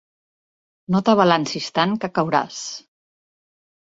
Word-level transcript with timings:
No 0.95 1.01
t'abalancis 1.09 1.67
tant, 1.77 1.95
que 2.05 2.13
cauràs! 2.19 2.59